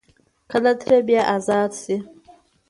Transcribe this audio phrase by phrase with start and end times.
[0.51, 2.05] کله ترې بيا ازاد شي ـ